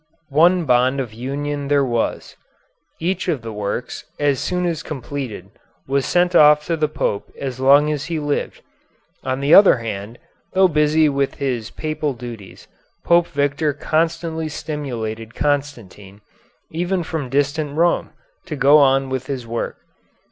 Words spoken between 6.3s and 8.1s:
off to the Pope as long as